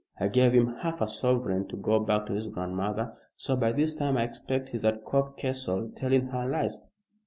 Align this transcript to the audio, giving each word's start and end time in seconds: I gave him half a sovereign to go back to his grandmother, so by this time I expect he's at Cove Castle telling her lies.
I 0.19 0.29
gave 0.29 0.53
him 0.53 0.77
half 0.81 0.99
a 0.99 1.07
sovereign 1.07 1.67
to 1.67 1.77
go 1.77 1.99
back 1.99 2.25
to 2.25 2.33
his 2.33 2.47
grandmother, 2.47 3.13
so 3.35 3.55
by 3.55 3.71
this 3.71 3.93
time 3.93 4.17
I 4.17 4.23
expect 4.23 4.69
he's 4.69 4.83
at 4.83 5.05
Cove 5.05 5.37
Castle 5.37 5.91
telling 5.93 6.29
her 6.29 6.49
lies. 6.49 6.81